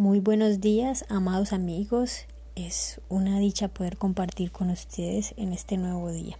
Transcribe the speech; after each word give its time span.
Muy 0.00 0.18
buenos 0.18 0.62
días, 0.62 1.04
amados 1.10 1.52
amigos. 1.52 2.24
Es 2.56 3.02
una 3.10 3.38
dicha 3.38 3.68
poder 3.68 3.98
compartir 3.98 4.50
con 4.50 4.70
ustedes 4.70 5.34
en 5.36 5.52
este 5.52 5.76
nuevo 5.76 6.10
día. 6.10 6.38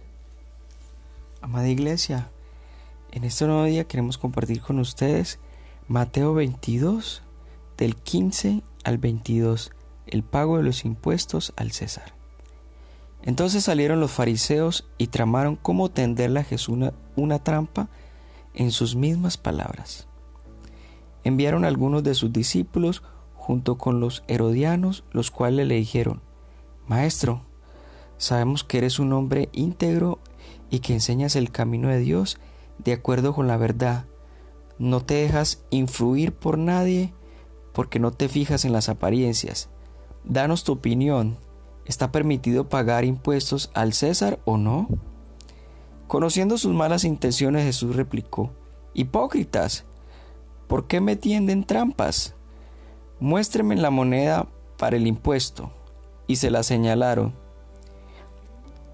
Amada 1.41 1.69
Iglesia, 1.69 2.27
en 3.11 3.23
este 3.23 3.45
nuevo 3.45 3.63
día 3.65 3.83
queremos 3.83 4.17
compartir 4.17 4.61
con 4.61 4.79
ustedes 4.79 5.37
Mateo 5.87 6.33
22, 6.33 7.21
del 7.77 7.95
15 7.97 8.63
al 8.83 8.97
22, 8.97 9.69
el 10.07 10.23
pago 10.23 10.57
de 10.57 10.63
los 10.63 10.83
impuestos 10.83 11.53
al 11.55 11.71
César. 11.71 12.15
Entonces 13.21 13.65
salieron 13.65 13.99
los 13.99 14.09
fariseos 14.09 14.89
y 14.97 15.05
tramaron 15.05 15.55
cómo 15.55 15.91
tenderle 15.91 16.39
a 16.39 16.45
Jesús 16.45 16.69
una, 16.69 16.93
una 17.15 17.37
trampa 17.37 17.89
en 18.55 18.71
sus 18.71 18.95
mismas 18.95 19.37
palabras. 19.37 20.07
Enviaron 21.23 21.63
a 21.63 21.67
algunos 21.67 22.01
de 22.01 22.15
sus 22.15 22.33
discípulos 22.33 23.03
junto 23.41 23.79
con 23.79 23.99
los 23.99 24.23
herodianos, 24.27 25.03
los 25.11 25.31
cuales 25.31 25.65
le 25.65 25.73
dijeron, 25.73 26.21
Maestro, 26.87 27.41
sabemos 28.17 28.63
que 28.63 28.77
eres 28.77 28.99
un 28.99 29.13
hombre 29.13 29.49
íntegro 29.51 30.19
y 30.69 30.79
que 30.79 30.93
enseñas 30.93 31.35
el 31.35 31.51
camino 31.51 31.87
de 31.89 31.97
Dios 31.97 32.37
de 32.77 32.93
acuerdo 32.93 33.33
con 33.33 33.47
la 33.47 33.57
verdad. 33.57 34.05
No 34.77 35.03
te 35.03 35.15
dejas 35.15 35.65
influir 35.71 36.33
por 36.33 36.59
nadie 36.59 37.15
porque 37.73 37.97
no 37.97 38.11
te 38.11 38.29
fijas 38.29 38.63
en 38.63 38.73
las 38.73 38.89
apariencias. 38.89 39.69
Danos 40.23 40.63
tu 40.63 40.73
opinión. 40.73 41.35
¿Está 41.85 42.11
permitido 42.11 42.69
pagar 42.69 43.05
impuestos 43.05 43.71
al 43.73 43.93
César 43.93 44.39
o 44.45 44.57
no? 44.57 44.87
Conociendo 46.07 46.59
sus 46.59 46.75
malas 46.75 47.05
intenciones, 47.05 47.63
Jesús 47.63 47.95
replicó, 47.95 48.51
Hipócritas, 48.93 49.85
¿por 50.67 50.85
qué 50.85 51.01
me 51.01 51.15
tienden 51.15 51.63
trampas? 51.63 52.35
Muéstreme 53.21 53.75
la 53.75 53.91
moneda 53.91 54.47
para 54.79 54.97
el 54.97 55.05
impuesto. 55.05 55.71
Y 56.25 56.37
se 56.37 56.49
la 56.49 56.63
señalaron. 56.63 57.33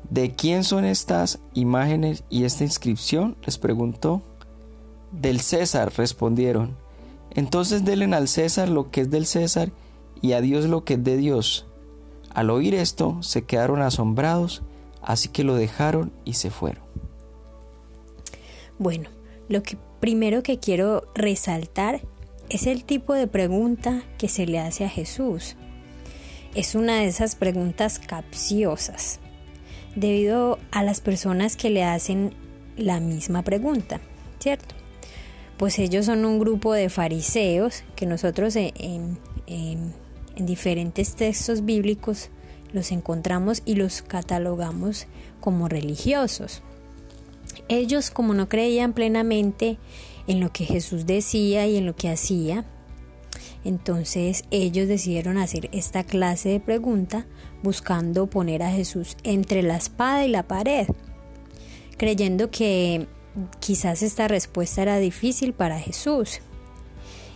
¿De 0.10 0.36
quién 0.36 0.66
son 0.66 0.84
estas 0.84 1.40
imágenes 1.54 2.26
y 2.30 2.44
esta 2.44 2.66
inscripción? 2.66 3.38
les 3.46 3.58
preguntó. 3.58 4.22
Del 5.14 5.40
César, 5.40 5.94
respondieron. 5.96 6.76
Entonces 7.32 7.86
denle 7.86 8.14
al 8.14 8.28
César 8.28 8.68
lo 8.68 8.92
que 8.92 9.02
es 9.02 9.10
del 9.10 9.26
César 9.26 9.72
y 10.22 10.34
a 10.34 10.42
Dios 10.42 10.66
lo 10.66 10.84
que 10.84 10.96
es 10.96 11.04
de 11.06 11.16
Dios. 11.16 11.66
Al 12.34 12.50
oír 12.50 12.76
esto, 12.76 13.24
se 13.24 13.44
quedaron 13.46 13.82
asombrados, 13.82 14.62
así 15.02 15.30
que 15.30 15.46
lo 15.46 15.56
dejaron 15.56 16.12
y 16.26 16.34
se 16.34 16.50
fueron. 16.50 16.84
Bueno, 18.78 19.10
lo 19.48 19.64
que 19.64 19.78
primero 20.02 20.44
que 20.44 20.60
quiero 20.60 21.04
resaltar 21.16 22.02
es 22.50 22.68
el 22.68 22.84
tipo 22.84 23.14
de 23.14 23.28
pregunta 23.28 24.04
que 24.18 24.30
se 24.30 24.46
le 24.46 24.60
hace 24.60 24.86
a 24.86 24.90
Jesús. 24.90 25.56
Es 26.56 26.76
una 26.76 26.98
de 26.98 27.08
esas 27.08 27.36
preguntas 27.36 28.00
capciosas, 28.00 29.20
debido 29.96 30.60
a 30.72 30.84
las 30.84 31.02
personas 31.02 31.56
que 31.56 31.70
le 31.70 31.84
hacen 31.84 32.34
la 32.78 33.00
misma 33.00 33.44
pregunta, 33.44 34.00
¿cierto? 34.40 34.76
Pues 35.58 35.80
ellos 35.80 36.06
son 36.06 36.26
un 36.26 36.40
grupo 36.40 36.74
de 36.74 36.90
fariseos 36.90 37.84
que 37.96 38.06
nosotros 38.06 38.56
en, 38.56 39.18
en 39.48 39.94
diferentes 40.46 41.16
textos 41.16 41.66
bíblicos 41.66 42.30
los 42.74 42.92
encontramos 42.92 43.64
y 43.66 43.76
los 43.76 44.02
catalogamos 44.02 45.08
como 45.40 45.68
religiosos. 45.68 46.62
Ellos, 47.70 48.12
como 48.12 48.34
no 48.34 48.48
creían 48.48 48.94
plenamente 48.94 49.78
en 50.28 50.40
lo 50.40 50.52
que 50.52 50.66
Jesús 50.66 51.06
decía 51.06 51.68
y 51.68 51.78
en 51.78 51.86
lo 51.86 51.96
que 51.96 52.10
hacía, 52.10 52.66
entonces 53.64 54.46
ellos 54.52 54.88
decidieron 54.88 55.38
hacer 55.38 55.70
esta 55.72 56.04
clase 56.04 56.50
de 56.50 56.60
pregunta 56.60 57.26
buscando 57.64 58.28
poner 58.28 58.64
a 58.64 58.72
Jesús 58.72 59.18
entre 59.24 59.64
la 59.64 59.78
espada 59.78 60.26
y 60.26 60.30
la 60.30 60.48
pared, 60.48 60.88
creyendo 61.98 62.50
que 62.52 63.08
quizás 63.60 64.04
esta 64.04 64.28
respuesta 64.28 64.82
era 64.82 65.00
difícil 65.00 65.54
para 65.54 65.80
Jesús. 65.80 66.40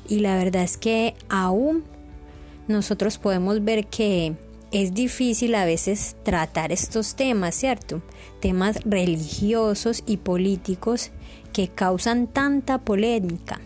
Y 0.08 0.20
la 0.20 0.36
verdad 0.36 0.64
es 0.64 0.78
que 0.78 1.16
aún 1.30 1.84
nosotros 2.68 3.18
podemos 3.18 3.64
ver 3.64 3.88
que 3.88 4.36
es 4.72 4.94
difícil 4.94 5.56
a 5.56 5.66
veces 5.66 6.16
tratar 6.24 6.72
estos 6.72 7.16
temas, 7.16 7.56
¿cierto? 7.56 8.02
Temas 8.40 8.80
religiosos 8.86 10.04
y 10.06 10.18
políticos 10.18 11.12
que 11.52 11.68
causan 11.68 12.28
tanta 12.28 12.80
polémica. 12.80 13.60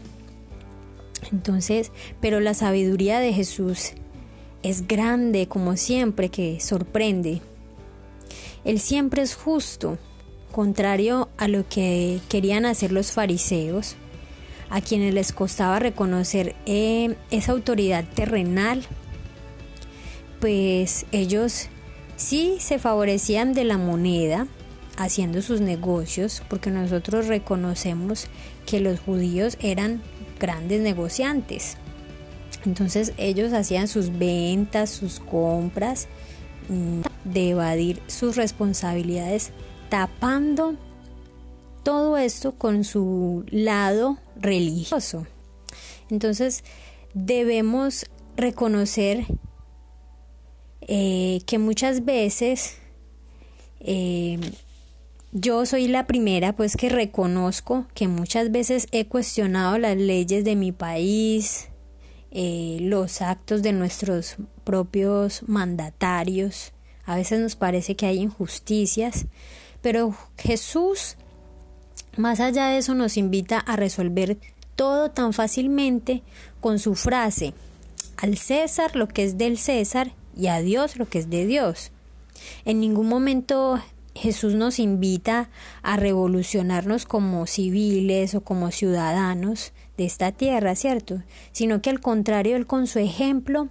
Entonces, 1.31 1.91
pero 2.21 2.39
la 2.39 2.53
sabiduría 2.53 3.19
de 3.19 3.33
Jesús 3.33 3.91
es 4.63 4.87
grande 4.87 5.47
como 5.47 5.77
siempre 5.77 6.29
que 6.29 6.59
sorprende. 6.59 7.41
Él 8.63 8.79
siempre 8.79 9.21
es 9.21 9.35
justo, 9.35 9.99
contrario 10.51 11.29
a 11.37 11.47
lo 11.47 11.67
que 11.69 12.19
querían 12.29 12.65
hacer 12.65 12.91
los 12.91 13.11
fariseos, 13.11 13.95
a 14.71 14.81
quienes 14.81 15.13
les 15.13 15.31
costaba 15.33 15.77
reconocer 15.77 16.55
eh, 16.65 17.15
esa 17.29 17.51
autoridad 17.51 18.05
terrenal 18.15 18.83
pues 20.45 21.07
ellos 21.11 21.69
sí 22.17 22.57
se 22.59 22.77
favorecían 22.77 23.53
de 23.55 23.63
la 23.63 23.79
moneda 23.79 24.45
haciendo 24.95 25.41
sus 25.41 25.59
negocios, 25.59 26.43
porque 26.47 26.69
nosotros 26.69 27.25
reconocemos 27.25 28.27
que 28.67 28.79
los 28.79 28.99
judíos 28.99 29.57
eran 29.59 30.03
grandes 30.39 30.81
negociantes. 30.81 31.77
Entonces 32.63 33.13
ellos 33.17 33.53
hacían 33.53 33.87
sus 33.87 34.19
ventas, 34.19 34.91
sus 34.91 35.19
compras, 35.19 36.07
mm, 36.69 37.01
de 37.23 37.49
evadir 37.49 37.99
sus 38.05 38.35
responsabilidades, 38.35 39.49
tapando 39.89 40.75
todo 41.81 42.17
esto 42.19 42.51
con 42.51 42.83
su 42.83 43.45
lado 43.49 44.19
religioso. 44.39 45.25
Entonces 46.11 46.63
debemos 47.15 48.05
reconocer 48.37 49.25
eh, 50.87 51.41
que 51.47 51.57
muchas 51.57 52.05
veces 52.05 52.77
eh, 53.79 54.39
yo 55.31 55.65
soy 55.65 55.87
la 55.87 56.05
primera 56.05 56.55
pues 56.55 56.77
que 56.77 56.89
reconozco 56.89 57.87
que 57.95 58.07
muchas 58.07 58.51
veces 58.51 58.87
he 58.91 59.07
cuestionado 59.07 59.79
las 59.79 59.97
leyes 59.97 60.45
de 60.45 60.55
mi 60.55 60.71
país, 60.71 61.69
eh, 62.29 62.77
los 62.81 63.21
actos 63.21 63.63
de 63.63 63.73
nuestros 63.73 64.37
propios 64.63 65.41
mandatarios. 65.47 66.71
A 67.05 67.15
veces 67.15 67.39
nos 67.39 67.55
parece 67.55 67.95
que 67.95 68.05
hay 68.05 68.19
injusticias, 68.19 69.25
pero 69.81 70.15
Jesús, 70.37 71.17
más 72.15 72.39
allá 72.39 72.67
de 72.67 72.77
eso, 72.77 72.93
nos 72.93 73.17
invita 73.17 73.57
a 73.57 73.75
resolver 73.75 74.37
todo 74.75 75.09
tan 75.09 75.33
fácilmente 75.33 76.21
con 76.61 76.77
su 76.77 76.95
frase, 76.95 77.53
al 78.17 78.37
César 78.37 78.95
lo 78.95 79.07
que 79.07 79.23
es 79.23 79.37
del 79.37 79.57
César 79.57 80.13
y 80.35 80.47
a 80.47 80.61
Dios 80.61 80.97
lo 80.97 81.07
que 81.07 81.19
es 81.19 81.29
de 81.29 81.45
Dios. 81.45 81.91
En 82.65 82.79
ningún 82.79 83.07
momento 83.07 83.81
Jesús 84.15 84.53
nos 84.55 84.79
invita 84.79 85.49
a 85.81 85.97
revolucionarnos 85.97 87.05
como 87.05 87.45
civiles 87.47 88.33
o 88.33 88.41
como 88.41 88.71
ciudadanos 88.71 89.73
de 89.97 90.05
esta 90.05 90.31
tierra, 90.31 90.75
¿cierto? 90.75 91.21
Sino 91.51 91.81
que 91.81 91.89
al 91.89 91.99
contrario, 91.99 92.55
Él 92.55 92.65
con 92.65 92.87
su 92.87 92.99
ejemplo 92.99 93.69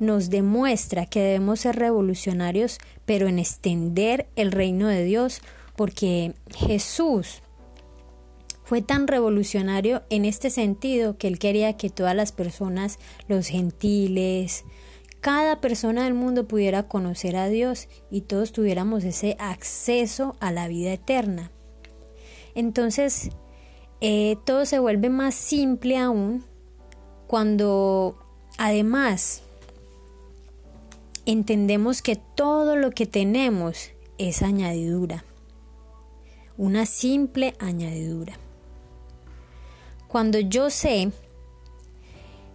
nos 0.00 0.28
demuestra 0.28 1.06
que 1.06 1.20
debemos 1.20 1.60
ser 1.60 1.76
revolucionarios, 1.76 2.78
pero 3.04 3.28
en 3.28 3.38
extender 3.38 4.26
el 4.36 4.52
reino 4.52 4.88
de 4.88 5.04
Dios, 5.04 5.40
porque 5.76 6.34
Jesús 6.54 7.42
fue 8.64 8.82
tan 8.82 9.06
revolucionario 9.06 10.02
en 10.10 10.24
este 10.24 10.50
sentido 10.50 11.16
que 11.16 11.28
Él 11.28 11.38
quería 11.38 11.76
que 11.76 11.90
todas 11.90 12.16
las 12.16 12.32
personas, 12.32 12.98
los 13.28 13.46
gentiles, 13.46 14.64
cada 15.20 15.60
persona 15.60 16.04
del 16.04 16.14
mundo 16.14 16.46
pudiera 16.46 16.84
conocer 16.84 17.36
a 17.36 17.48
Dios 17.48 17.88
y 18.10 18.22
todos 18.22 18.52
tuviéramos 18.52 19.04
ese 19.04 19.36
acceso 19.38 20.36
a 20.40 20.52
la 20.52 20.68
vida 20.68 20.92
eterna. 20.92 21.50
Entonces, 22.54 23.30
eh, 24.00 24.36
todo 24.44 24.66
se 24.66 24.78
vuelve 24.78 25.08
más 25.08 25.34
simple 25.34 25.98
aún 25.98 26.44
cuando 27.26 28.16
además 28.58 29.42
entendemos 31.26 32.02
que 32.02 32.16
todo 32.16 32.76
lo 32.76 32.92
que 32.92 33.06
tenemos 33.06 33.90
es 34.18 34.42
añadidura, 34.42 35.24
una 36.56 36.86
simple 36.86 37.54
añadidura. 37.58 38.38
Cuando 40.08 40.38
yo 40.38 40.70
sé 40.70 41.10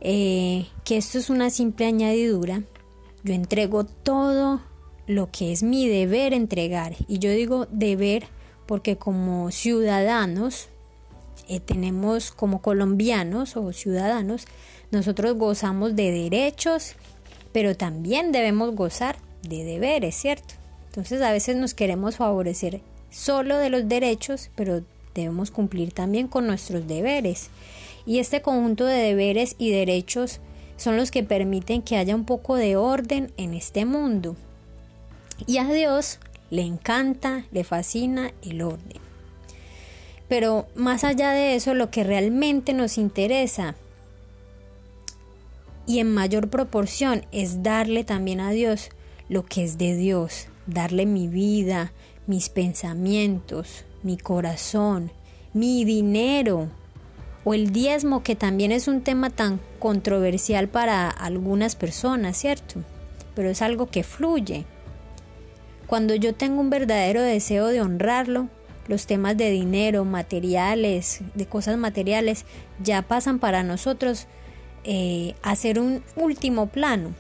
eh, 0.01 0.67
que 0.83 0.97
esto 0.97 1.17
es 1.17 1.29
una 1.29 1.49
simple 1.49 1.85
añadidura, 1.85 2.63
yo 3.23 3.33
entrego 3.33 3.85
todo 3.85 4.61
lo 5.07 5.29
que 5.31 5.51
es 5.51 5.63
mi 5.63 5.87
deber 5.87 6.33
entregar. 6.33 6.95
Y 7.07 7.19
yo 7.19 7.31
digo 7.31 7.67
deber 7.71 8.25
porque 8.65 8.97
como 8.97 9.51
ciudadanos, 9.51 10.69
eh, 11.47 11.59
tenemos 11.59 12.31
como 12.31 12.61
colombianos 12.61 13.57
o 13.57 13.73
ciudadanos, 13.73 14.45
Nosotros 14.91 15.37
gozamos 15.37 15.95
de 15.95 16.11
derechos, 16.11 16.95
pero 17.53 17.77
también 17.77 18.33
debemos 18.33 18.75
gozar 18.75 19.15
de 19.41 19.63
deberes, 19.63 20.15
¿cierto? 20.15 20.55
Entonces 20.87 21.21
a 21.21 21.31
veces 21.31 21.55
nos 21.55 21.73
queremos 21.73 22.17
favorecer 22.17 22.81
solo 23.09 23.57
de 23.57 23.69
los 23.69 23.87
derechos, 23.87 24.49
pero 24.55 24.83
debemos 25.15 25.49
cumplir 25.49 25.93
también 25.93 26.27
con 26.27 26.45
nuestros 26.45 26.87
deberes. 26.87 27.49
Y 28.05 28.19
este 28.19 28.41
conjunto 28.41 28.85
de 28.85 28.97
deberes 28.97 29.55
y 29.57 29.71
derechos 29.71 30.39
son 30.77 30.97
los 30.97 31.11
que 31.11 31.23
permiten 31.23 31.81
que 31.81 31.97
haya 31.97 32.15
un 32.15 32.25
poco 32.25 32.55
de 32.55 32.75
orden 32.75 33.31
en 33.37 33.53
este 33.53 33.85
mundo. 33.85 34.35
Y 35.45 35.57
a 35.57 35.65
Dios 35.65 36.19
le 36.49 36.63
encanta, 36.63 37.45
le 37.51 37.63
fascina 37.63 38.33
el 38.43 38.61
orden. 38.61 38.99
Pero 40.27 40.67
más 40.75 41.03
allá 41.03 41.31
de 41.31 41.55
eso, 41.55 41.73
lo 41.73 41.91
que 41.91 42.03
realmente 42.03 42.73
nos 42.73 42.97
interesa 42.97 43.75
y 45.85 45.99
en 45.99 46.13
mayor 46.13 46.49
proporción 46.49 47.25
es 47.31 47.63
darle 47.63 48.03
también 48.03 48.39
a 48.39 48.51
Dios 48.51 48.89
lo 49.29 49.45
que 49.45 49.63
es 49.63 49.77
de 49.77 49.95
Dios, 49.95 50.47
darle 50.67 51.05
mi 51.05 51.27
vida, 51.27 51.91
mis 52.27 52.49
pensamientos, 52.49 53.85
mi 54.03 54.17
corazón, 54.17 55.11
mi 55.53 55.83
dinero 55.83 56.69
o 57.43 57.53
el 57.53 57.71
diezmo 57.71 58.23
que 58.23 58.35
también 58.35 58.71
es 58.71 58.87
un 58.87 59.01
tema 59.01 59.29
tan 59.29 59.59
controversial 59.79 60.67
para 60.67 61.09
algunas 61.09 61.75
personas, 61.75 62.37
¿cierto? 62.37 62.81
Pero 63.35 63.49
es 63.49 63.61
algo 63.61 63.87
que 63.87 64.03
fluye. 64.03 64.65
Cuando 65.87 66.15
yo 66.15 66.33
tengo 66.33 66.61
un 66.61 66.69
verdadero 66.69 67.21
deseo 67.21 67.67
de 67.67 67.81
honrarlo, 67.81 68.47
los 68.87 69.05
temas 69.07 69.37
de 69.37 69.49
dinero, 69.49 70.05
materiales, 70.05 71.21
de 71.33 71.45
cosas 71.45 71.77
materiales, 71.77 72.45
ya 72.83 73.01
pasan 73.01 73.39
para 73.39 73.63
nosotros 73.63 74.27
eh, 74.83 75.35
a 75.41 75.55
ser 75.55 75.79
un 75.79 76.03
último 76.15 76.67
plano. 76.67 77.13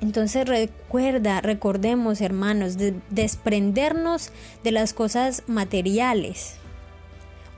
Entonces 0.00 0.48
recuerda, 0.48 1.40
recordemos 1.40 2.20
hermanos, 2.20 2.76
desprendernos 3.10 4.30
de 4.64 4.72
las 4.72 4.94
cosas 4.94 5.44
materiales. 5.46 6.56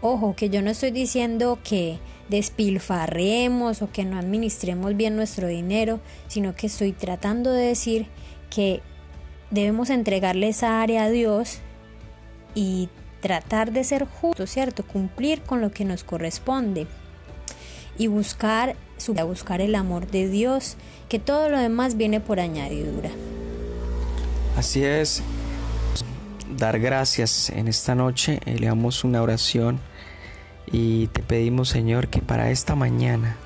Ojo, 0.07 0.37
que 0.37 0.51
yo 0.51 0.61
no 0.61 0.69
estoy 0.69 0.91
diciendo 0.91 1.59
que 1.65 1.99
despilfarremos 2.29 3.81
o 3.81 3.91
que 3.91 4.05
no 4.05 4.19
administremos 4.19 4.95
bien 4.99 5.17
nuestro 5.17 5.49
dinero, 5.49 5.99
sino 6.29 6.55
que 6.55 6.67
estoy 6.67 6.93
tratando 6.93 7.51
de 7.51 7.69
decir 7.69 8.09
que 8.51 8.83
debemos 9.51 9.89
entregarle 9.89 10.49
esa 10.49 10.83
área 10.83 11.05
a 11.05 11.11
Dios 11.11 11.61
y 12.55 12.91
tratar 13.23 13.73
de 13.73 13.83
ser 13.83 14.05
justos, 14.05 14.51
¿cierto? 14.51 14.87
Cumplir 14.87 15.41
con 15.41 15.63
lo 15.63 15.71
que 15.71 15.87
nos 15.87 16.05
corresponde 16.05 16.87
y 17.97 18.09
buscar, 18.09 18.77
buscar 19.27 19.63
el 19.63 19.75
amor 19.75 20.07
de 20.11 20.29
Dios, 20.29 20.77
que 21.09 21.19
todo 21.19 21.49
lo 21.49 21.59
demás 21.59 21.97
viene 21.97 22.21
por 22.21 22.41
añadidura. 22.41 23.09
Así 24.55 24.85
es, 24.85 25.23
dar 26.57 26.79
gracias 26.79 27.51
en 27.51 27.69
esta 27.69 27.95
noche, 27.95 28.41
eh, 28.45 28.59
le 28.59 28.67
damos 28.67 29.05
una 29.05 29.23
oración 29.23 29.81
y 30.71 31.09
te 31.09 31.23
pedimos 31.23 31.69
Señor 31.69 32.09
que 32.09 32.21
para 32.21 32.51
esta 32.51 32.75
mañana 32.75 33.37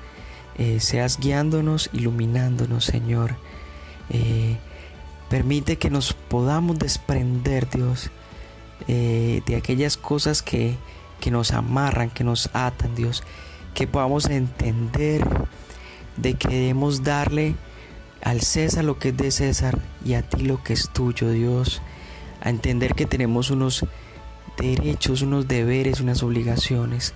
eh, 0.57 0.79
seas 0.79 1.19
guiándonos, 1.19 1.89
iluminándonos 1.93 2.85
Señor. 2.85 3.35
Eh, 4.09 4.57
permite 5.29 5.77
que 5.77 5.89
nos 5.89 6.13
podamos 6.13 6.79
desprender 6.79 7.69
Dios 7.69 8.09
de 8.87 9.55
aquellas 9.55 9.97
cosas 9.97 10.41
que, 10.41 10.75
que 11.19 11.29
nos 11.29 11.51
amarran, 11.51 12.09
que 12.09 12.23
nos 12.23 12.49
atan 12.53 12.95
Dios 12.95 13.23
que 13.73 13.87
podamos 13.87 14.25
entender 14.25 15.25
de 16.17 16.33
que 16.33 16.49
debemos 16.49 17.03
darle 17.03 17.55
al 18.21 18.41
César 18.41 18.83
lo 18.83 18.99
que 18.99 19.09
es 19.09 19.17
de 19.17 19.31
César 19.31 19.79
y 20.03 20.13
a 20.13 20.21
ti 20.21 20.43
lo 20.43 20.61
que 20.63 20.73
es 20.73 20.89
tuyo, 20.89 21.31
Dios. 21.31 21.81
A 22.41 22.49
entender 22.49 22.95
que 22.95 23.05
tenemos 23.05 23.51
unos 23.51 23.85
derechos, 24.57 25.21
unos 25.21 25.47
deberes, 25.47 26.01
unas 26.01 26.23
obligaciones 26.23 27.13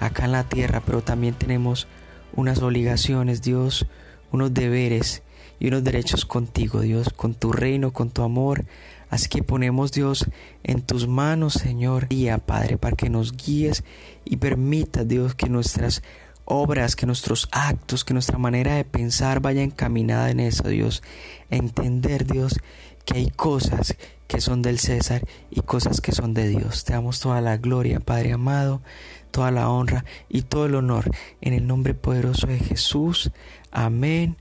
acá 0.00 0.24
en 0.24 0.32
la 0.32 0.44
tierra, 0.44 0.82
pero 0.84 1.02
también 1.02 1.34
tenemos 1.34 1.88
unas 2.34 2.62
obligaciones, 2.62 3.42
Dios, 3.42 3.86
unos 4.30 4.52
deberes 4.52 5.22
y 5.58 5.68
unos 5.68 5.84
derechos 5.84 6.24
contigo, 6.24 6.80
Dios, 6.80 7.10
con 7.10 7.34
tu 7.34 7.52
reino, 7.52 7.92
con 7.92 8.10
tu 8.10 8.22
amor. 8.22 8.64
Así 9.08 9.28
que 9.28 9.42
ponemos, 9.42 9.92
Dios, 9.92 10.26
en 10.64 10.82
tus 10.82 11.06
manos, 11.06 11.54
Señor, 11.54 12.08
guía, 12.08 12.38
Padre, 12.38 12.76
para 12.76 12.96
que 12.96 13.08
nos 13.08 13.36
guíes 13.36 13.84
y 14.24 14.36
permita, 14.36 15.04
Dios, 15.04 15.34
que 15.34 15.48
nuestras 15.48 16.02
obras, 16.44 16.96
que 16.96 17.06
nuestros 17.06 17.48
actos, 17.52 18.04
que 18.04 18.14
nuestra 18.14 18.38
manera 18.38 18.74
de 18.74 18.84
pensar 18.84 19.40
vaya 19.40 19.62
encaminada 19.62 20.30
en 20.30 20.40
eso, 20.40 20.68
Dios. 20.68 21.02
Entender, 21.50 22.26
Dios, 22.26 22.58
que 23.04 23.18
hay 23.18 23.30
cosas 23.30 23.96
que 24.26 24.40
son 24.40 24.62
del 24.62 24.78
César 24.78 25.22
y 25.50 25.60
cosas 25.60 26.00
que 26.00 26.12
son 26.12 26.34
de 26.34 26.48
Dios. 26.48 26.84
Te 26.84 26.92
damos 26.92 27.20
toda 27.20 27.40
la 27.40 27.56
gloria, 27.56 28.00
Padre 28.00 28.32
amado, 28.32 28.82
toda 29.30 29.50
la 29.50 29.68
honra 29.68 30.04
y 30.28 30.42
todo 30.42 30.66
el 30.66 30.74
honor 30.74 31.10
en 31.40 31.52
el 31.52 31.66
nombre 31.66 31.94
poderoso 31.94 32.46
de 32.46 32.58
Jesús. 32.58 33.30
Amén 33.70 34.36